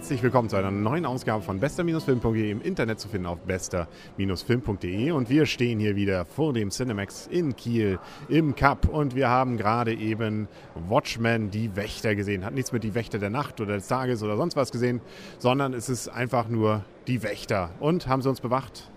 Herzlich 0.00 0.22
willkommen 0.22 0.48
zu 0.48 0.56
einer 0.56 0.70
neuen 0.70 1.04
Ausgabe 1.04 1.42
von 1.42 1.60
bester-film.de 1.60 2.50
im 2.50 2.62
Internet 2.62 2.98
zu 2.98 3.06
finden 3.06 3.26
auf 3.26 3.38
bester-film.de 3.40 5.10
und 5.10 5.28
wir 5.28 5.44
stehen 5.44 5.78
hier 5.78 5.94
wieder 5.94 6.24
vor 6.24 6.54
dem 6.54 6.70
Cinemax 6.70 7.26
in 7.26 7.54
Kiel 7.54 7.98
im 8.30 8.54
Cup 8.54 8.88
und 8.88 9.14
wir 9.14 9.28
haben 9.28 9.58
gerade 9.58 9.92
eben 9.92 10.48
Watchmen, 10.88 11.50
die 11.50 11.76
Wächter 11.76 12.14
gesehen. 12.14 12.46
Hat 12.46 12.54
nichts 12.54 12.72
mit 12.72 12.82
die 12.82 12.94
Wächter 12.94 13.18
der 13.18 13.28
Nacht 13.28 13.60
oder 13.60 13.74
des 13.74 13.88
Tages 13.88 14.22
oder 14.22 14.38
sonst 14.38 14.56
was 14.56 14.72
gesehen, 14.72 15.02
sondern 15.38 15.74
es 15.74 15.90
ist 15.90 16.08
einfach 16.08 16.48
nur 16.48 16.82
die 17.06 17.22
Wächter. 17.22 17.68
Und 17.78 18.06
haben 18.06 18.22
sie 18.22 18.30
uns 18.30 18.40
bewacht? 18.40 18.88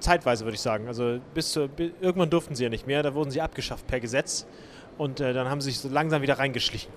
Zeitweise 0.00 0.44
würde 0.44 0.56
ich 0.56 0.60
sagen. 0.60 0.88
Also 0.88 1.20
bis 1.34 1.52
zu, 1.52 1.70
irgendwann 2.00 2.30
durften 2.30 2.56
sie 2.56 2.64
ja 2.64 2.68
nicht 2.68 2.88
mehr, 2.88 3.04
da 3.04 3.14
wurden 3.14 3.30
sie 3.30 3.40
abgeschafft 3.40 3.86
per 3.86 4.00
Gesetz 4.00 4.44
und 4.98 5.20
äh, 5.20 5.32
dann 5.32 5.48
haben 5.48 5.60
sie 5.60 5.70
sich 5.70 5.78
so 5.78 5.88
langsam 5.88 6.20
wieder 6.20 6.40
reingeschlichen. 6.40 6.90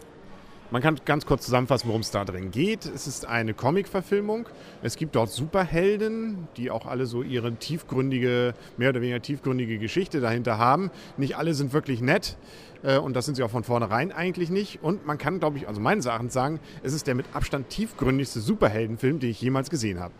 Man 0.71 0.83
kann 0.83 0.99
ganz 1.03 1.25
kurz 1.25 1.45
zusammenfassen, 1.45 1.87
worum 1.87 2.01
es 2.01 2.11
da 2.11 2.23
drin 2.23 2.51
geht. 2.51 2.85
Es 2.85 3.07
ist 3.07 3.25
eine 3.25 3.55
Comic-Verfilmung. 3.55 4.47
Es 4.83 4.97
gibt 4.97 5.15
dort 5.15 5.31
Superhelden, 5.31 6.47
die 6.57 6.69
auch 6.69 6.85
alle 6.85 7.07
so 7.07 7.23
ihre 7.23 7.55
tiefgründige, 7.55 8.53
mehr 8.77 8.89
oder 8.89 9.01
weniger 9.01 9.19
tiefgründige 9.19 9.79
Geschichte 9.79 10.21
dahinter 10.21 10.59
haben. 10.59 10.91
Nicht 11.17 11.37
alle 11.37 11.55
sind 11.55 11.73
wirklich 11.73 12.01
nett. 12.01 12.37
Äh, 12.83 12.99
und 12.99 13.15
das 13.15 13.25
sind 13.25 13.33
sie 13.33 13.41
auch 13.41 13.49
von 13.49 13.63
vornherein 13.63 14.11
eigentlich 14.11 14.51
nicht. 14.51 14.83
Und 14.83 15.07
man 15.07 15.17
kann, 15.17 15.39
glaube 15.39 15.57
ich, 15.57 15.67
also 15.67 15.81
meines 15.81 16.05
Erachtens 16.05 16.33
sagen, 16.33 16.59
es 16.83 16.93
ist 16.93 17.07
der 17.07 17.15
mit 17.15 17.25
Abstand 17.33 17.69
tiefgründigste 17.69 18.39
Superheldenfilm, 18.39 19.19
den 19.19 19.31
ich 19.31 19.41
jemals 19.41 19.71
gesehen 19.71 19.99
habe. 19.99 20.13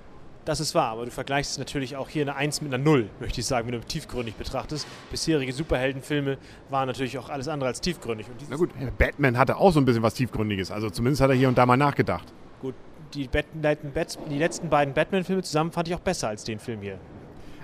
Das 0.45 0.59
ist 0.59 0.73
wahr, 0.73 0.91
aber 0.91 1.05
du 1.05 1.11
vergleichst 1.11 1.59
natürlich 1.59 1.95
auch 1.95 2.09
hier 2.09 2.23
eine 2.23 2.35
1 2.35 2.61
mit 2.61 2.73
einer 2.73 2.83
0, 2.83 3.09
möchte 3.19 3.41
ich 3.41 3.45
sagen, 3.45 3.67
wenn 3.67 3.79
du 3.79 3.85
tiefgründig 3.85 4.35
betrachtest. 4.35 4.87
Bisherige 5.11 5.51
Superheldenfilme 5.51 6.37
waren 6.69 6.87
natürlich 6.87 7.17
auch 7.17 7.29
alles 7.29 7.47
andere 7.47 7.67
als 7.67 7.81
tiefgründig. 7.81 8.27
Na 8.49 8.55
gut, 8.55 8.71
Batman 8.97 9.37
hatte 9.37 9.57
auch 9.57 9.71
so 9.71 9.79
ein 9.79 9.85
bisschen 9.85 10.01
was 10.01 10.13
Tiefgründiges, 10.13 10.71
also 10.71 10.89
zumindest 10.89 11.21
hat 11.21 11.29
er 11.29 11.35
hier 11.35 11.49
und 11.49 11.57
da 11.57 11.65
mal 11.65 11.77
nachgedacht. 11.77 12.33
Gut, 12.61 12.73
die, 13.13 13.29
die 13.29 14.37
letzten 14.37 14.69
beiden 14.69 14.93
Batman-Filme 14.93 15.43
zusammen 15.43 15.71
fand 15.71 15.87
ich 15.87 15.95
auch 15.95 15.99
besser 15.99 16.29
als 16.29 16.43
den 16.43 16.59
Film 16.59 16.81
hier. 16.81 16.99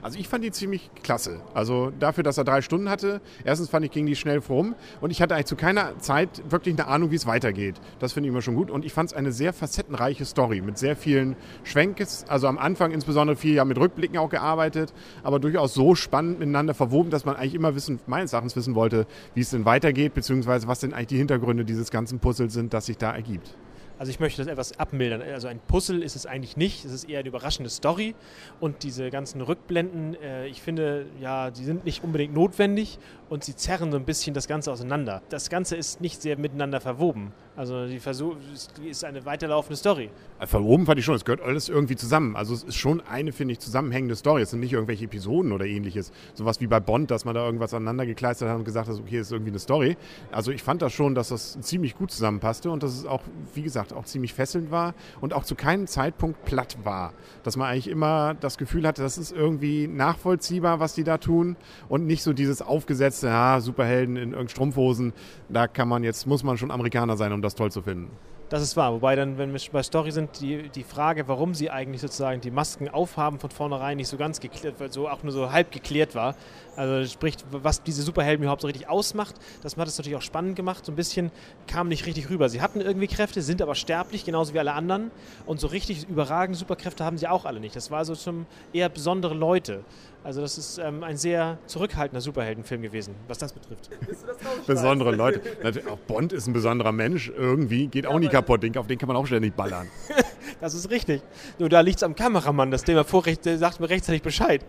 Also 0.05 0.19
ich 0.19 0.27
fand 0.27 0.43
die 0.43 0.51
ziemlich 0.51 0.91
klasse. 1.01 1.41
Also 1.55 1.91
dafür, 1.99 2.23
dass 2.23 2.37
er 2.37 2.43
drei 2.43 2.61
Stunden 2.61 2.89
hatte, 2.89 3.21
erstens 3.43 3.71
fand 3.71 3.85
ich, 3.85 3.91
ging 3.91 4.05
die 4.05 4.15
schnell 4.15 4.37
rum 4.37 4.75
und 5.01 5.09
ich 5.09 5.19
hatte 5.19 5.33
eigentlich 5.33 5.47
zu 5.47 5.55
keiner 5.55 5.97
Zeit 5.97 6.43
wirklich 6.47 6.75
eine 6.75 6.87
Ahnung, 6.87 7.09
wie 7.09 7.15
es 7.15 7.25
weitergeht. 7.25 7.81
Das 7.97 8.13
finde 8.13 8.29
ich 8.29 8.31
immer 8.31 8.43
schon 8.43 8.53
gut 8.53 8.69
und 8.69 8.85
ich 8.85 8.93
fand 8.93 9.09
es 9.09 9.15
eine 9.15 9.31
sehr 9.31 9.51
facettenreiche 9.51 10.23
Story 10.23 10.61
mit 10.61 10.77
sehr 10.77 10.95
vielen 10.95 11.35
Schwenkes. 11.63 12.23
Also 12.27 12.45
am 12.47 12.59
Anfang 12.59 12.91
insbesondere 12.91 13.35
viel 13.35 13.55
ja 13.55 13.65
mit 13.65 13.79
Rückblicken 13.79 14.19
auch 14.19 14.29
gearbeitet, 14.29 14.93
aber 15.23 15.39
durchaus 15.39 15.73
so 15.73 15.95
spannend 15.95 16.37
miteinander 16.37 16.75
verwoben, 16.75 17.09
dass 17.09 17.25
man 17.25 17.35
eigentlich 17.35 17.55
immer 17.55 17.73
wissen, 17.73 17.99
meines 18.05 18.31
Erachtens 18.31 18.55
wissen 18.55 18.75
wollte, 18.75 19.07
wie 19.33 19.41
es 19.41 19.49
denn 19.49 19.65
weitergeht, 19.65 20.13
beziehungsweise 20.13 20.67
was 20.67 20.81
denn 20.81 20.93
eigentlich 20.93 21.07
die 21.07 21.17
Hintergründe 21.17 21.65
dieses 21.65 21.89
ganzen 21.89 22.19
Puzzles 22.19 22.53
sind, 22.53 22.75
das 22.75 22.85
sich 22.85 22.99
da 22.99 23.11
ergibt. 23.11 23.55
Also 23.97 24.09
ich 24.09 24.19
möchte 24.19 24.41
das 24.43 24.51
etwas 24.51 24.77
abmildern. 24.79 25.21
Also 25.21 25.47
ein 25.47 25.59
Puzzle 25.59 26.03
ist 26.03 26.15
es 26.15 26.25
eigentlich 26.25 26.57
nicht. 26.57 26.85
Es 26.85 26.91
ist 26.91 27.09
eher 27.09 27.19
eine 27.19 27.29
überraschende 27.29 27.69
Story. 27.69 28.15
Und 28.59 28.83
diese 28.83 29.09
ganzen 29.09 29.41
Rückblenden, 29.41 30.15
äh, 30.21 30.47
ich 30.47 30.61
finde, 30.61 31.05
ja, 31.21 31.51
die 31.51 31.63
sind 31.63 31.85
nicht 31.85 32.03
unbedingt 32.03 32.33
notwendig 32.33 32.99
und 33.29 33.43
sie 33.43 33.55
zerren 33.55 33.91
so 33.91 33.97
ein 33.97 34.05
bisschen 34.05 34.33
das 34.33 34.47
Ganze 34.47 34.71
auseinander. 34.71 35.21
Das 35.29 35.49
Ganze 35.49 35.75
ist 35.75 36.01
nicht 36.01 36.21
sehr 36.21 36.37
miteinander 36.37 36.81
verwoben. 36.81 37.31
Also 37.57 37.87
die 37.87 37.99
Versuch 37.99 38.35
ist 38.83 39.05
eine 39.05 39.25
weiterlaufende 39.25 39.77
Story. 39.77 40.09
Äh, 40.39 40.47
verwoben 40.47 40.85
fand 40.85 40.99
ich 40.99 41.05
schon, 41.05 41.15
es 41.15 41.23
gehört 41.23 41.41
alles 41.41 41.69
irgendwie 41.69 41.95
zusammen. 41.95 42.35
Also 42.35 42.53
es 42.53 42.63
ist 42.63 42.75
schon 42.75 42.99
eine, 42.99 43.31
finde 43.31 43.53
ich, 43.53 43.59
zusammenhängende 43.59 44.17
Story. 44.17 44.41
Es 44.41 44.49
sind 44.49 44.59
nicht 44.59 44.73
irgendwelche 44.73 45.05
Episoden 45.05 45.53
oder 45.53 45.65
ähnliches. 45.65 46.11
Sowas 46.33 46.59
wie 46.59 46.67
bei 46.67 46.81
Bond, 46.81 47.11
dass 47.11 47.23
man 47.23 47.33
da 47.33 47.45
irgendwas 47.45 47.73
aneinander 47.73 48.05
gekleistert 48.05 48.49
hat 48.49 48.57
und 48.57 48.65
gesagt 48.65 48.89
hat, 48.89 48.99
okay, 48.99 49.19
ist 49.19 49.31
irgendwie 49.31 49.51
eine 49.51 49.59
Story. 49.59 49.95
Also 50.33 50.51
ich 50.51 50.63
fand 50.63 50.81
das 50.81 50.91
schon, 50.91 51.15
dass 51.15 51.29
das 51.29 51.57
ziemlich 51.61 51.95
gut 51.95 52.11
zusammenpasste 52.11 52.69
und 52.69 52.83
dass 52.83 52.91
es 52.91 53.05
auch, 53.05 53.21
wie 53.53 53.61
gesagt, 53.61 53.93
auch 53.93 54.03
ziemlich 54.03 54.33
fesselnd 54.33 54.69
war 54.69 54.93
und 55.21 55.33
auch 55.33 55.45
zu 55.45 55.55
keinem 55.55 55.87
Zeitpunkt 55.87 56.43
platt 56.43 56.77
war. 56.83 57.13
Dass 57.43 57.55
man 57.55 57.69
eigentlich 57.69 57.87
immer 57.87 58.33
das 58.33 58.57
Gefühl 58.57 58.85
hatte, 58.85 59.01
das 59.01 59.17
ist 59.17 59.31
irgendwie 59.31 59.87
nachvollziehbar, 59.87 60.81
was 60.81 60.93
die 60.93 61.05
da 61.05 61.19
tun 61.19 61.55
und 61.87 62.05
nicht 62.05 62.21
so 62.21 62.33
dieses 62.33 62.61
aufgesetzte, 62.61 63.27
ja, 63.27 63.61
Superhelden 63.61 64.17
in 64.17 64.21
irgendeinen 64.23 64.49
Strumpfhosen. 64.49 65.13
Da 65.47 65.67
kann 65.67 65.87
man 65.87 66.03
jetzt, 66.03 66.27
muss 66.27 66.43
man 66.43 66.57
schon 66.57 66.69
Amerikaner 66.69 67.15
sein, 67.15 67.31
um 67.31 67.44
das 67.45 67.55
toll 67.55 67.71
zu 67.71 67.81
finden. 67.81 68.11
Das 68.49 68.61
ist 68.61 68.77
wahr. 68.77 68.93
Wobei 68.93 69.15
dann, 69.15 69.39
wenn 69.39 69.53
wir 69.53 69.59
bei 69.71 69.81
Story 69.81 70.11
sind, 70.11 70.39
die, 70.39 70.69
die 70.69 70.83
Frage, 70.83 71.27
warum 71.27 71.55
sie 71.55 71.71
eigentlich 71.71 72.01
sozusagen 72.01 72.41
die 72.41 72.51
Masken 72.51 72.89
aufhaben 72.89 73.39
von 73.39 73.49
vornherein 73.49 73.97
nicht 73.97 74.07
so 74.07 74.17
ganz 74.17 74.39
geklärt, 74.39 74.75
so 74.93 75.09
auch 75.09 75.23
nur 75.23 75.31
so 75.31 75.51
halb 75.51 75.71
geklärt 75.71 76.13
war. 76.13 76.35
Also 76.75 77.09
sprich, 77.09 77.35
was 77.49 77.81
diese 77.81 78.03
Superhelden 78.03 78.43
überhaupt 78.43 78.61
so 78.61 78.67
richtig 78.67 78.87
ausmacht, 78.87 79.35
das 79.63 79.77
hat 79.77 79.87
es 79.87 79.97
natürlich 79.97 80.17
auch 80.17 80.21
spannend 80.21 80.55
gemacht. 80.55 80.85
So 80.85 80.91
ein 80.91 80.95
bisschen 80.95 81.31
kam 81.65 81.87
nicht 81.87 82.05
richtig 82.05 82.29
rüber. 82.29 82.47
Sie 82.49 82.61
hatten 82.61 82.81
irgendwie 82.81 83.07
Kräfte, 83.07 83.41
sind 83.41 83.63
aber 83.63 83.73
sterblich, 83.73 84.25
genauso 84.25 84.53
wie 84.53 84.59
alle 84.59 84.73
anderen. 84.73 85.09
Und 85.47 85.59
so 85.59 85.67
richtig 85.67 86.07
überragende 86.07 86.59
Superkräfte 86.59 87.03
haben 87.03 87.17
sie 87.17 87.27
auch 87.27 87.45
alle 87.45 87.59
nicht. 87.59 87.75
Das 87.75 87.89
war 87.89 88.05
so 88.05 88.13
zum 88.13 88.45
eher 88.73 88.89
besondere 88.89 89.33
Leute. 89.33 89.83
Also 90.25 90.41
das 90.41 90.57
ist 90.57 90.79
ähm, 90.79 91.03
ein 91.03 91.17
sehr 91.17 91.59
zurückhaltender 91.67 92.19
Superheldenfilm 92.19 92.81
gewesen, 92.81 93.13
was 93.27 93.37
das 93.37 93.53
betrifft. 93.53 93.91
Besondere 94.65 95.15
Leute. 95.15 95.39
auch 95.87 95.99
Bond 95.99 96.33
ist 96.33 96.47
ein 96.47 96.53
besonderer 96.53 96.91
Mensch. 96.91 97.29
Irgendwie 97.29 97.85
geht 97.85 98.07
auch 98.07 98.17
nicht 98.17 98.33
kaputt. 98.35 98.63
Den, 98.63 98.75
auf 98.77 98.87
den 98.87 98.97
kann 98.97 99.07
man 99.07 99.17
auch 99.17 99.25
ständig 99.25 99.55
ballern. 99.55 99.87
das 100.61 100.73
ist 100.73 100.89
richtig. 100.89 101.21
Nur 101.57 101.69
da 101.69 101.79
liegt 101.81 101.97
es 101.97 102.03
am 102.03 102.15
Kameramann. 102.15 102.71
Das 102.71 102.83
Thema 102.83 103.03
Vorrecht 103.03 103.43
sagt 103.43 103.79
mir 103.79 103.89
rechtzeitig 103.89 104.21
Bescheid. 104.21 104.63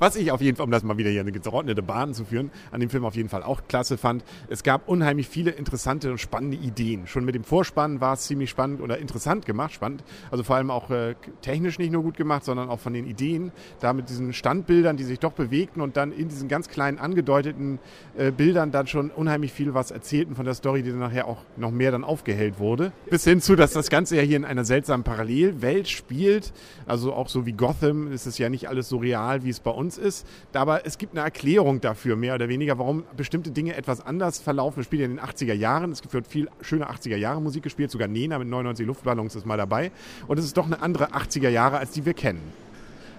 Was 0.00 0.16
ich 0.16 0.32
auf 0.32 0.40
jeden 0.40 0.56
Fall, 0.56 0.64
um 0.64 0.70
das 0.70 0.82
mal 0.82 0.96
wieder 0.96 1.10
hier 1.10 1.20
eine 1.20 1.30
geordnete 1.30 1.82
Bahn 1.82 2.14
zu 2.14 2.24
führen, 2.24 2.50
an 2.72 2.80
dem 2.80 2.88
Film 2.88 3.04
auf 3.04 3.16
jeden 3.16 3.28
Fall 3.28 3.42
auch 3.42 3.64
klasse 3.68 3.98
fand, 3.98 4.24
es 4.48 4.62
gab 4.62 4.88
unheimlich 4.88 5.28
viele 5.28 5.50
interessante 5.50 6.10
und 6.10 6.16
spannende 6.16 6.56
Ideen. 6.56 7.06
Schon 7.06 7.26
mit 7.26 7.34
dem 7.34 7.44
Vorspann 7.44 8.00
war 8.00 8.14
es 8.14 8.22
ziemlich 8.22 8.48
spannend 8.48 8.80
oder 8.80 8.96
interessant 8.96 9.44
gemacht, 9.44 9.74
spannend. 9.74 10.02
Also 10.30 10.42
vor 10.42 10.56
allem 10.56 10.70
auch 10.70 10.88
äh, 10.88 11.16
technisch 11.42 11.78
nicht 11.78 11.92
nur 11.92 12.02
gut 12.02 12.16
gemacht, 12.16 12.46
sondern 12.46 12.70
auch 12.70 12.80
von 12.80 12.94
den 12.94 13.06
Ideen, 13.06 13.52
da 13.80 13.92
mit 13.92 14.08
diesen 14.08 14.32
Standbildern, 14.32 14.96
die 14.96 15.04
sich 15.04 15.18
doch 15.18 15.32
bewegten 15.32 15.82
und 15.82 15.98
dann 15.98 16.12
in 16.12 16.30
diesen 16.30 16.48
ganz 16.48 16.70
kleinen 16.70 16.98
angedeuteten 16.98 17.78
äh, 18.16 18.30
Bildern 18.30 18.72
dann 18.72 18.86
schon 18.86 19.10
unheimlich 19.10 19.52
viel 19.52 19.74
was 19.74 19.90
erzählten 19.90 20.34
von 20.34 20.46
der 20.46 20.54
Story, 20.54 20.82
die 20.82 20.88
dann 20.88 21.00
nachher 21.00 21.28
auch 21.28 21.42
noch 21.58 21.72
mehr 21.72 21.90
dann 21.90 22.04
aufgehellt 22.04 22.58
wurde. 22.58 22.92
Bis 23.10 23.24
hin 23.24 23.42
zu, 23.42 23.54
dass 23.54 23.74
das 23.74 23.90
Ganze 23.90 24.16
ja 24.16 24.22
hier 24.22 24.38
in 24.38 24.46
einer 24.46 24.64
seltsamen 24.64 25.04
Parallelwelt 25.04 25.90
spielt. 25.90 26.54
Also 26.86 27.12
auch 27.12 27.28
so 27.28 27.44
wie 27.44 27.52
Gotham 27.52 28.10
ist 28.10 28.24
es 28.24 28.38
ja 28.38 28.48
nicht 28.48 28.66
alles 28.66 28.88
so 28.88 28.96
real, 28.96 29.44
wie 29.44 29.50
es 29.50 29.60
bei 29.60 29.70
uns 29.70 29.89
uns 29.90 29.98
ist. 29.98 30.26
Aber 30.52 30.86
es 30.86 30.98
gibt 30.98 31.14
eine 31.14 31.24
Erklärung 31.24 31.80
dafür, 31.80 32.16
mehr 32.16 32.34
oder 32.34 32.48
weniger, 32.48 32.78
warum 32.78 33.04
bestimmte 33.16 33.50
Dinge 33.50 33.74
etwas 33.76 34.04
anders 34.04 34.38
verlaufen. 34.38 34.80
Es 34.80 34.86
spielt 34.86 35.00
ja 35.00 35.06
in 35.06 35.16
den 35.16 35.24
80er 35.24 35.54
Jahren. 35.54 35.92
Es 35.92 36.00
wird 36.12 36.26
viel 36.26 36.48
schöne 36.60 36.88
80er 36.88 37.16
Jahre 37.16 37.40
Musik 37.40 37.62
gespielt. 37.62 37.90
Sogar 37.90 38.08
Nena 38.08 38.38
mit 38.38 38.48
99 38.48 38.86
Luftballons 38.86 39.34
ist 39.34 39.46
mal 39.46 39.56
dabei. 39.56 39.90
Und 40.28 40.38
es 40.38 40.44
ist 40.44 40.56
doch 40.56 40.66
eine 40.66 40.80
andere 40.80 41.12
80er 41.12 41.48
Jahre, 41.48 41.78
als 41.78 41.90
die 41.90 42.04
wir 42.06 42.14
kennen. 42.14 42.40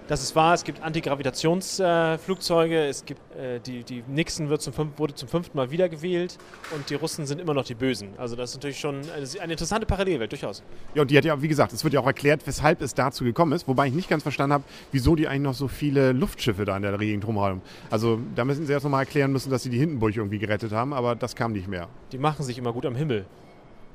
Das 0.08 0.22
ist 0.22 0.34
wahr, 0.34 0.52
es 0.52 0.64
gibt 0.64 0.82
Antigravitationsflugzeuge, 0.82 2.74
äh, 2.74 2.88
es 2.88 3.04
gibt, 3.04 3.20
äh, 3.36 3.60
die, 3.60 3.84
die 3.84 4.02
Nixon 4.08 4.48
wird 4.48 4.60
zum, 4.60 4.74
wurde 4.96 5.14
zum 5.14 5.28
fünften 5.28 5.56
Mal 5.56 5.70
wiedergewählt 5.70 6.38
und 6.74 6.90
die 6.90 6.96
Russen 6.96 7.24
sind 7.24 7.40
immer 7.40 7.54
noch 7.54 7.64
die 7.64 7.74
Bösen. 7.74 8.08
Also 8.18 8.34
das 8.34 8.50
ist 8.50 8.56
natürlich 8.56 8.80
schon 8.80 8.96
eine, 8.96 9.26
eine, 9.40 9.52
interessante 9.52 9.86
Parallelwelt, 9.86 10.32
durchaus. 10.32 10.62
Ja, 10.94 11.02
und 11.02 11.10
die 11.10 11.16
hat 11.16 11.24
ja, 11.24 11.40
wie 11.40 11.48
gesagt, 11.48 11.72
es 11.72 11.84
wird 11.84 11.94
ja 11.94 12.00
auch 12.00 12.06
erklärt, 12.06 12.46
weshalb 12.46 12.82
es 12.82 12.94
dazu 12.94 13.22
gekommen 13.22 13.52
ist, 13.52 13.68
wobei 13.68 13.86
ich 13.86 13.94
nicht 13.94 14.08
ganz 14.08 14.24
verstanden 14.24 14.54
habe, 14.54 14.64
wieso 14.90 15.14
die 15.14 15.28
eigentlich 15.28 15.42
noch 15.42 15.54
so 15.54 15.68
viele 15.68 16.12
Luftschiffe 16.12 16.64
da 16.64 16.76
in 16.76 16.82
der 16.82 16.98
Gegend 16.98 17.26
rumhaben. 17.26 17.62
Also 17.88 18.18
da 18.34 18.44
müssen 18.44 18.66
sie 18.66 18.72
erst 18.72 18.84
nochmal 18.84 19.04
erklären 19.04 19.32
müssen, 19.32 19.50
dass 19.50 19.62
sie 19.62 19.70
die 19.70 19.78
Hindenburg 19.78 20.16
irgendwie 20.16 20.38
gerettet 20.38 20.72
haben, 20.72 20.92
aber 20.92 21.14
das 21.14 21.36
kam 21.36 21.52
nicht 21.52 21.68
mehr. 21.68 21.88
Die 22.10 22.18
machen 22.18 22.44
sich 22.44 22.58
immer 22.58 22.72
gut 22.72 22.86
am 22.86 22.96
Himmel. 22.96 23.24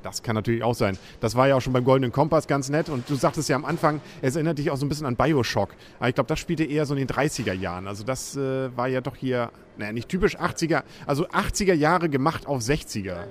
Das 0.03 0.23
kann 0.23 0.35
natürlich 0.35 0.63
auch 0.63 0.75
sein. 0.75 0.97
Das 1.19 1.35
war 1.35 1.47
ja 1.47 1.55
auch 1.55 1.61
schon 1.61 1.73
beim 1.73 1.83
Goldenen 1.83 2.11
Kompass 2.11 2.47
ganz 2.47 2.69
nett. 2.69 2.89
Und 2.89 3.09
du 3.09 3.15
sagtest 3.15 3.49
ja 3.49 3.55
am 3.55 3.65
Anfang, 3.65 4.01
es 4.21 4.35
erinnert 4.35 4.57
dich 4.57 4.71
auch 4.71 4.77
so 4.77 4.85
ein 4.85 4.89
bisschen 4.89 5.05
an 5.05 5.15
Bioshock. 5.15 5.69
Aber 5.99 6.09
ich 6.09 6.15
glaube, 6.15 6.27
das 6.27 6.39
spielte 6.39 6.63
eher 6.63 6.85
so 6.85 6.93
in 6.93 6.99
den 6.99 7.07
30er 7.07 7.53
Jahren. 7.53 7.87
Also 7.87 8.03
das 8.03 8.35
äh, 8.35 8.75
war 8.75 8.87
ja 8.87 9.01
doch 9.01 9.15
hier, 9.15 9.51
naja, 9.77 9.91
nicht 9.91 10.09
typisch 10.09 10.37
80er, 10.37 10.83
also 11.05 11.27
80er 11.27 11.73
Jahre 11.73 12.09
gemacht 12.09 12.47
auf 12.47 12.61
60er. 12.61 13.25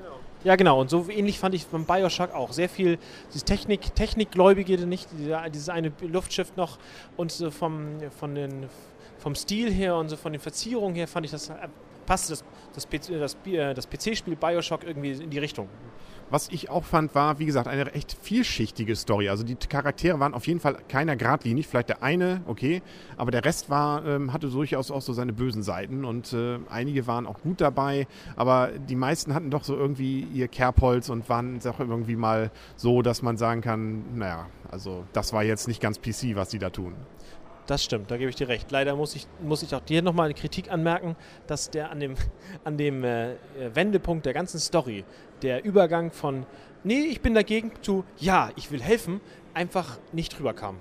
Ja, 0.45 0.55
genau. 0.55 0.81
Und 0.81 0.91
so 0.91 1.09
ähnlich 1.09 1.39
fand 1.39 1.55
ich 1.55 1.67
beim 1.67 1.85
Bioshock 1.85 2.33
auch. 2.35 2.53
Sehr 2.53 2.69
viel 2.69 2.99
dieses 3.31 3.45
Technik, 3.45 3.95
Technikgläubige, 3.95 4.79
nicht 4.87 5.09
dieses 5.53 5.69
eine 5.69 5.93
Luftschiff 6.03 6.55
noch 6.57 6.79
und 7.17 7.33
so 7.33 7.51
vom, 7.51 7.99
von 8.17 8.35
den, 8.35 8.67
vom 9.19 9.35
Stil 9.35 9.73
her 9.73 9.97
und 9.97 10.09
so 10.09 10.17
von 10.17 10.33
den 10.33 10.41
Verzierungen 10.41 10.95
her 10.95 11.09
fand 11.09 11.27
ich 11.27 11.33
das, 11.33 11.49
äh, 11.49 11.55
passte 12.07 12.33
das, 12.33 12.45
das, 12.75 12.87
das, 13.09 13.37
das 13.75 13.91
PC-Spiel 13.91 14.37
Bioshock 14.37 14.85
irgendwie 14.85 15.13
in 15.13 15.31
die 15.31 15.39
Richtung. 15.39 15.69
Was 16.29 16.49
ich 16.51 16.71
auch 16.71 16.85
fand, 16.85 17.15
war, 17.15 17.39
wie 17.39 17.47
gesagt, 17.47 17.69
eine 17.69 17.93
echt 17.95 18.17
vielschichtige 18.21 18.97
Story. 18.97 19.29
Also 19.29 19.45
die 19.45 19.55
Charaktere 19.55 20.19
waren 20.19 20.35
auf 20.35 20.47
jeden 20.49 20.59
Fall 20.59 20.77
keiner 20.89 21.15
geradlinig. 21.15 21.69
Vielleicht 21.69 21.89
der 21.89 22.03
eine, 22.03 22.41
okay, 22.47 22.83
aber 23.17 23.31
der 23.31 23.45
Rest 23.45 23.71
war, 23.71 24.05
ähm, 24.05 24.33
hatte 24.33 24.49
durchaus 24.49 24.91
auch 24.91 25.03
so 25.03 25.13
seine 25.13 25.33
bösen 25.33 25.63
Seiten 25.63 26.05
und 26.05 26.33
äh, 26.33 26.59
einige 26.69 27.07
waren 27.07 27.27
auch 27.27 27.41
gut 27.43 27.61
dabei, 27.61 28.09
aber 28.35 28.71
die 28.77 28.97
meisten 28.97 29.35
hatten 29.35 29.51
doch 29.51 29.63
so 29.63 29.77
irgendwie 29.77 30.27
ihr 30.35 30.49
Kerbholz 30.49 31.11
und 31.11 31.29
waren 31.29 31.61
auch 31.67 31.79
irgendwie 31.79 32.17
mal 32.17 32.51
so, 32.77 33.03
dass 33.03 33.23
man 33.23 33.37
sagen 33.37 33.61
kann, 33.61 34.17
naja, 34.17 34.47
also 34.71 35.05
das 35.13 35.33
war 35.33 35.45
jetzt 35.45 35.69
nicht 35.69 35.81
ganz 35.81 36.01
PC, 36.01 36.35
was 36.35 36.49
die 36.49 36.59
da 36.59 36.71
tun. 36.71 36.95
Das 37.67 37.83
stimmt, 37.83 38.11
da 38.11 38.17
gebe 38.17 38.31
ich 38.31 38.37
dir 38.37 38.49
recht. 38.49 38.71
Leider 38.71 38.95
muss 38.95 39.17
ich, 39.17 39.27
muss 39.43 39.63
ich 39.63 39.75
auch 39.75 39.81
dir 39.81 40.01
nochmal 40.01 40.27
eine 40.27 40.35
Kritik 40.35 40.71
anmerken, 40.71 41.17
dass 41.47 41.71
der 41.71 41.91
an 41.91 41.99
dem, 41.99 42.15
an 42.65 42.77
dem 42.79 43.03
äh, 43.03 43.35
Wendepunkt 43.75 44.25
der 44.25 44.35
ganzen 44.35 44.61
Story, 44.61 45.05
der 45.43 45.65
Übergang 45.65 46.13
von 46.13 46.47
nee, 46.85 47.01
ich 47.01 47.21
bin 47.21 47.35
dagegen, 47.35 47.73
zu, 47.83 48.05
ja, 48.19 48.51
ich 48.57 48.71
will 48.71 48.81
helfen, 48.81 49.21
einfach 49.53 49.99
nicht 50.13 50.39
rüberkam. 50.39 50.77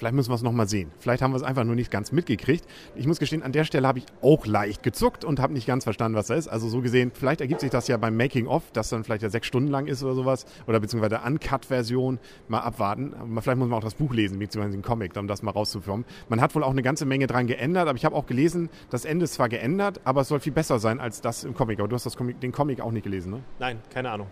Vielleicht 0.00 0.14
müssen 0.14 0.30
wir 0.30 0.34
es 0.34 0.42
nochmal 0.42 0.66
sehen. 0.66 0.90
Vielleicht 0.98 1.20
haben 1.20 1.32
wir 1.32 1.36
es 1.36 1.42
einfach 1.42 1.62
nur 1.62 1.74
nicht 1.74 1.90
ganz 1.90 2.10
mitgekriegt. 2.10 2.64
Ich 2.94 3.06
muss 3.06 3.18
gestehen, 3.18 3.42
an 3.42 3.52
der 3.52 3.64
Stelle 3.64 3.86
habe 3.86 3.98
ich 3.98 4.06
auch 4.22 4.46
leicht 4.46 4.82
gezuckt 4.82 5.26
und 5.26 5.40
habe 5.40 5.52
nicht 5.52 5.66
ganz 5.66 5.84
verstanden, 5.84 6.16
was 6.16 6.28
da 6.28 6.36
ist. 6.36 6.48
Also 6.48 6.70
so 6.70 6.80
gesehen, 6.80 7.12
vielleicht 7.12 7.42
ergibt 7.42 7.60
sich 7.60 7.68
das 7.68 7.86
ja 7.86 7.98
beim 7.98 8.16
Making-of, 8.16 8.62
das 8.72 8.88
dann 8.88 9.04
vielleicht 9.04 9.22
ja 9.22 9.28
sechs 9.28 9.46
Stunden 9.46 9.68
lang 9.68 9.88
ist 9.88 10.02
oder 10.02 10.14
sowas. 10.14 10.46
Oder 10.66 10.80
beziehungsweise 10.80 11.10
der 11.10 11.26
Uncut-Version. 11.26 12.18
Mal 12.48 12.60
abwarten. 12.60 13.12
Vielleicht 13.42 13.58
muss 13.58 13.68
man 13.68 13.76
auch 13.78 13.84
das 13.84 13.94
Buch 13.94 14.14
lesen, 14.14 14.38
beziehungsweise 14.38 14.78
den 14.78 14.82
Comic, 14.82 15.14
um 15.18 15.26
das 15.28 15.42
mal 15.42 15.50
rauszuführen. 15.50 16.06
Man 16.30 16.40
hat 16.40 16.54
wohl 16.54 16.64
auch 16.64 16.70
eine 16.70 16.82
ganze 16.82 17.04
Menge 17.04 17.26
dran 17.26 17.46
geändert, 17.46 17.86
aber 17.86 17.98
ich 17.98 18.06
habe 18.06 18.16
auch 18.16 18.24
gelesen, 18.24 18.70
das 18.88 19.04
Ende 19.04 19.24
ist 19.24 19.34
zwar 19.34 19.50
geändert, 19.50 20.00
aber 20.04 20.22
es 20.22 20.28
soll 20.28 20.40
viel 20.40 20.54
besser 20.54 20.78
sein 20.78 20.98
als 20.98 21.20
das 21.20 21.44
im 21.44 21.52
Comic. 21.52 21.78
Aber 21.78 21.88
du 21.88 21.94
hast 21.94 22.16
Comic, 22.16 22.40
den 22.40 22.52
Comic 22.52 22.80
auch 22.80 22.90
nicht 22.90 23.04
gelesen, 23.04 23.32
ne? 23.32 23.42
Nein, 23.58 23.80
keine 23.92 24.10
Ahnung. 24.10 24.28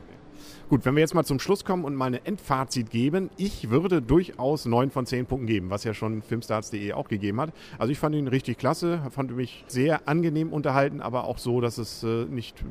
Gut, 0.69 0.85
wenn 0.85 0.95
wir 0.95 1.01
jetzt 1.01 1.15
mal 1.15 1.25
zum 1.25 1.41
Schluss 1.41 1.65
kommen 1.65 1.85
und 1.85 1.95
mal 1.95 2.07
eine 2.07 2.25
Endfazit 2.27 2.91
geben, 2.91 3.31
ich 3.37 3.71
würde 3.71 4.03
durchaus 4.03 4.67
9 4.67 4.91
von 4.91 5.07
10 5.07 5.27
Punkten 5.27 5.47
geben, 5.47 5.71
was 5.71 5.85
ja 5.85 5.95
schon 5.95 6.23
filmstarts.de 6.23 6.93
auch 6.93 7.09
gegeben 7.09 7.41
hat. 7.41 7.53
Also 7.79 7.93
ich 7.93 7.99
fand 7.99 8.15
ihn 8.15 8.29
richtig 8.29 8.59
klasse, 8.59 9.01
fand 9.11 9.35
mich 9.35 9.65
sehr 9.67 10.07
angenehm 10.09 10.53
unterhalten, 10.53 11.01
aber 11.01 11.25
auch 11.25 11.39
so, 11.39 11.61
dass 11.61 11.79
es 11.79 12.03
äh, 12.03 12.25
nicht 12.27 12.65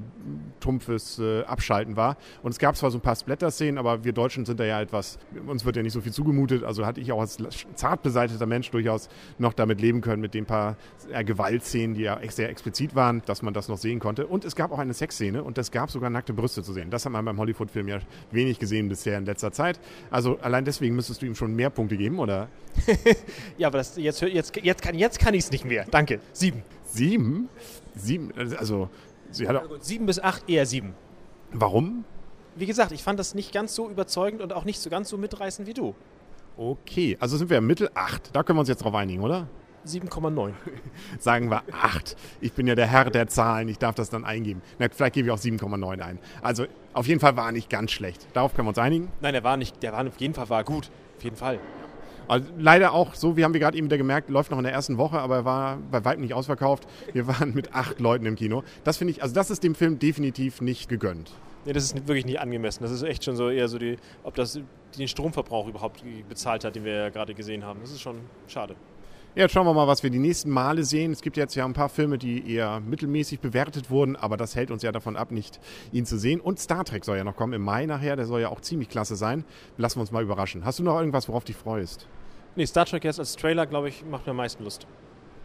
trumpfes 0.60 1.20
äh, 1.20 1.44
Abschalten 1.44 1.96
war. 1.96 2.18
Und 2.44 2.52
es 2.52 2.60
gab 2.60 2.76
zwar 2.76 2.92
so 2.92 2.98
ein 2.98 3.02
paar 3.02 3.16
Splatter-Szenen, 3.16 3.78
aber 3.78 4.04
wir 4.04 4.14
Deutschen 4.14 4.46
sind 4.46 4.60
da 4.60 4.66
ja 4.66 4.82
etwas, 4.82 5.20
uns 5.46 5.66
wird 5.66 5.76
ja 5.76 5.84
nicht 5.84 5.94
so 5.94 6.02
viel 6.02 6.14
zugemutet, 6.14 6.64
also 6.64 6.86
hatte 6.86 7.02
ich 7.02 7.12
auch 7.12 7.20
als 7.20 7.38
zart 7.76 8.04
beseiteter 8.04 8.46
Mensch 8.46 8.72
durchaus 8.72 9.10
noch 9.38 9.54
damit 9.54 9.82
leben 9.82 10.02
können, 10.02 10.22
mit 10.22 10.34
den 10.34 10.46
paar 10.46 10.78
äh, 11.12 11.24
Gewaltszenen, 11.24 11.96
die 11.96 12.02
ja 12.04 12.20
sehr 12.30 12.50
explizit 12.50 12.96
waren, 12.96 13.22
dass 13.26 13.42
man 13.42 13.54
das 13.54 13.68
noch 13.68 13.78
sehen 13.78 14.00
konnte. 14.00 14.28
Und 14.28 14.46
es 14.46 14.56
gab 14.56 14.72
auch 14.72 14.80
eine 14.80 14.94
Sexszene 14.94 15.44
und 15.44 15.58
es 15.58 15.72
gab 15.72 15.90
sogar 15.92 16.10
nackte 16.10 16.34
Brüste 16.34 16.64
zu 16.64 16.74
sehen. 16.74 16.90
Das 16.90 17.06
hat 17.06 17.12
man 17.12 17.26
beim 17.26 17.40
Hollywood-Film 17.60 17.88
Film 17.88 18.02
ja 18.02 18.06
wenig 18.32 18.60
gesehen 18.60 18.90
bisher 18.90 19.18
in 19.18 19.26
letzter 19.26 19.52
Zeit. 19.52 19.80
Also 20.10 20.38
allein 20.40 20.66
deswegen 20.66 20.96
müsstest 20.96 21.22
du 21.22 21.26
ihm 21.26 21.36
schon 21.36 21.56
mehr 21.56 21.70
Punkte 21.70 21.98
geben, 21.98 22.20
oder? 22.20 22.48
ja, 23.58 23.68
aber 23.68 23.80
das, 23.80 23.98
jetzt, 23.98 24.22
jetzt, 24.22 24.56
jetzt 24.58 24.82
kann, 24.82 24.96
jetzt 24.98 25.20
kann 25.20 25.34
ich 25.34 25.46
es 25.46 25.52
nicht 25.52 25.66
mehr. 25.66 25.86
Danke. 25.90 26.20
Sieben. 26.34 26.64
Sieben? 26.86 27.50
Sieben? 27.96 28.32
Also, 28.58 28.90
sie 29.32 29.48
hat 29.48 29.58
auch 29.58 29.82
sieben 29.82 30.06
bis 30.06 30.20
acht, 30.20 30.50
eher 30.50 30.66
sieben. 30.66 30.94
Warum? 31.52 32.06
Wie 32.56 32.66
gesagt, 32.66 32.92
ich 32.92 33.04
fand 33.04 33.20
das 33.20 33.36
nicht 33.36 33.54
ganz 33.54 33.76
so 33.76 33.90
überzeugend 33.90 34.42
und 34.42 34.54
auch 34.54 34.66
nicht 34.66 34.80
so 34.80 34.90
ganz 34.90 35.10
so 35.10 35.18
mitreißend 35.18 35.68
wie 35.68 35.74
du. 35.74 35.96
Okay, 36.58 37.18
also 37.20 37.38
sind 37.38 37.50
wir 37.50 37.60
im 37.60 37.68
Mittel 37.68 37.90
acht. 37.94 38.36
Da 38.36 38.42
können 38.44 38.58
wir 38.58 38.62
uns 38.62 38.70
jetzt 38.70 38.84
drauf 38.84 38.96
einigen, 38.96 39.22
oder? 39.22 39.48
7,9. 39.86 40.54
Sagen 41.20 41.50
wir 41.50 41.64
8. 41.72 42.16
Ich 42.42 42.54
bin 42.54 42.68
ja 42.68 42.76
der 42.76 42.88
Herr 42.88 43.10
der 43.10 43.28
Zahlen, 43.28 43.68
ich 43.68 43.78
darf 43.78 43.96
das 43.96 44.10
dann 44.10 44.26
eingeben. 44.26 44.62
Na, 44.80 44.88
vielleicht 44.90 45.14
gebe 45.14 45.28
ich 45.28 45.34
auch 45.34 45.40
7,9 45.40 46.02
ein. 46.02 46.20
Also 46.42 46.66
auf 46.94 47.08
jeden 47.08 47.20
Fall 47.20 47.38
war 47.38 47.48
er 47.48 47.52
nicht 47.52 47.70
ganz 47.70 47.92
schlecht. 47.92 48.28
Darauf 48.34 48.54
können 48.54 48.68
wir 48.68 48.70
uns 48.70 48.80
einigen? 48.80 49.12
Nein, 49.22 49.34
der 49.34 49.44
war 49.44 49.58
nicht, 49.58 49.82
der 49.84 49.94
war 49.94 50.06
auf 50.06 50.20
jeden 50.20 50.34
Fall 50.34 50.50
war 50.50 50.64
gut. 50.64 50.90
Auf 51.18 51.24
jeden 51.24 51.36
Fall. 51.36 51.60
Also 52.28 52.48
leider 52.58 52.92
auch 52.92 53.16
so, 53.16 53.38
wie 53.38 53.44
haben 53.44 53.54
wir 53.54 53.60
gerade 53.60 53.78
eben 53.78 53.88
wieder 53.88 53.98
gemerkt, 53.98 54.30
läuft 54.30 54.52
noch 54.52 54.58
in 54.58 54.66
der 54.66 54.74
ersten 54.74 54.98
Woche, 54.98 55.20
aber 55.20 55.38
er 55.38 55.46
war 55.46 55.78
bei 55.92 56.04
weitem 56.04 56.22
nicht 56.22 56.34
ausverkauft. 56.34 56.88
Wir 57.14 57.28
waren 57.28 57.54
mit 57.54 57.74
acht 57.74 58.00
Leuten 58.00 58.26
im 58.26 58.36
Kino. 58.36 58.64
Das 58.84 58.98
finde 58.98 59.12
ich, 59.12 59.24
also 59.24 59.34
das 59.34 59.50
ist 59.50 59.64
dem 59.64 59.76
Film 59.76 60.00
definitiv 60.00 60.60
nicht 60.62 60.90
gegönnt. 60.90 61.32
Nee, 61.66 61.74
das 61.74 61.84
ist 61.86 62.08
wirklich 62.08 62.26
nicht 62.26 62.40
angemessen. 62.40 62.84
Das 62.84 62.92
ist 62.92 63.04
echt 63.04 63.24
schon 63.24 63.36
so 63.36 63.50
eher 63.50 63.68
so 63.68 63.78
die, 63.78 63.98
ob 64.24 64.36
das 64.36 64.60
den 64.98 65.08
Stromverbrauch 65.08 65.68
überhaupt 65.68 66.04
bezahlt 66.30 66.64
hat, 66.64 66.76
den 66.76 66.84
wir 66.84 66.94
ja 66.94 67.10
gerade 67.10 67.34
gesehen 67.34 67.64
haben. 67.64 67.80
Das 67.82 67.92
ist 67.92 68.02
schon 68.02 68.20
schade. 68.48 68.76
Jetzt 69.38 69.52
schauen 69.52 69.68
wir 69.68 69.74
mal, 69.76 69.86
was 69.86 70.02
wir 70.02 70.10
die 70.10 70.18
nächsten 70.18 70.50
Male 70.50 70.84
sehen. 70.84 71.12
Es 71.12 71.22
gibt 71.22 71.38
jetzt 71.38 71.54
ja 71.54 71.64
ein 71.64 71.74
paar 71.74 71.90
Filme, 71.90 72.18
die 72.18 72.52
eher 72.52 72.80
mittelmäßig 72.80 73.40
bewertet 73.40 73.92
wurden, 73.92 74.16
aber 74.16 74.36
das 74.36 74.56
hält 74.56 74.72
uns 74.72 74.82
ja 74.82 74.92
davon 74.92 75.16
ab, 75.16 75.30
nicht 75.30 75.60
ihn 75.92 76.08
zu 76.08 76.18
sehen. 76.18 76.42
Und 76.42 76.60
Star 76.60 76.84
Trek 76.84 77.06
soll 77.06 77.18
ja 77.18 77.24
noch 77.24 77.36
kommen 77.36 77.54
im 77.54 77.62
Mai 77.62 77.86
nachher. 77.86 78.16
Der 78.16 78.26
soll 78.26 78.42
ja 78.42 78.50
auch 78.50 78.62
ziemlich 78.62 78.90
klasse 78.90 79.16
sein. 79.16 79.46
Lassen 79.78 79.98
wir 79.98 80.02
uns 80.02 80.12
mal 80.12 80.24
überraschen. 80.24 80.66
Hast 80.66 80.80
du 80.80 80.84
noch 80.84 80.98
irgendwas, 80.98 81.30
worauf 81.30 81.44
du 81.44 81.54
dich 81.54 81.56
freust? 81.56 82.08
Nee, 82.56 82.66
Star 82.66 82.86
Trek 82.88 83.04
jetzt 83.04 83.20
als 83.20 83.36
Trailer, 83.36 83.68
glaube 83.68 83.90
ich, 83.90 84.04
macht 84.10 84.26
mir 84.26 84.32
am 84.32 84.38
meisten 84.38 84.64
Lust. 84.64 84.88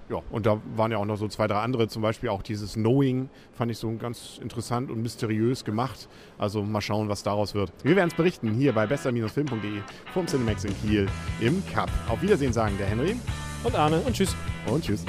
Ja, 0.09 0.23
und 0.31 0.47
da 0.47 0.59
waren 0.75 0.91
ja 0.91 0.97
auch 0.97 1.05
noch 1.05 1.17
so 1.17 1.29
zwei, 1.29 1.47
drei 1.47 1.61
andere, 1.61 1.87
zum 1.89 2.01
Beispiel 2.01 2.31
auch 2.31 2.43
dieses 2.43 2.73
Knowing, 2.73 3.29
fand 3.53 3.71
ich 3.71 3.77
so 3.77 3.95
ganz 3.97 4.39
interessant 4.43 4.91
und 4.91 5.03
mysteriös 5.03 5.65
gemacht. 5.67 6.09
Also 6.39 6.63
mal 6.63 6.81
schauen, 6.81 7.11
was 7.11 7.25
daraus 7.25 7.55
wird. 7.55 7.71
Wir 7.83 7.95
werden 7.95 8.09
es 8.09 8.15
berichten 8.15 8.55
hier 8.55 8.73
bei 8.73 8.87
bester-film.de 8.87 9.83
vom 10.15 10.27
Cinemax 10.27 10.65
in 10.65 10.75
Kiel 10.81 11.07
im 11.43 11.63
Cup. 11.75 11.91
Auf 12.09 12.23
Wiedersehen 12.23 12.55
sagen 12.55 12.75
der 12.79 12.87
Henry 12.87 13.17
und 13.65 13.75
Arne 13.75 14.01
und 14.01 14.15
tschüss. 14.15 14.35
Und 14.67 14.85
tschüss. 14.85 15.05